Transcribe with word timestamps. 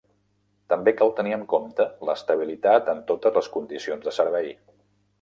També 0.71 0.93
cal 1.01 1.13
tenir 1.19 1.35
en 1.37 1.43
compte 1.51 1.87
l'estabilitat 2.09 2.93
en 2.97 3.05
totes 3.15 3.39
les 3.39 3.55
condicions 3.59 4.07
de 4.09 4.19
servei. 4.21 4.55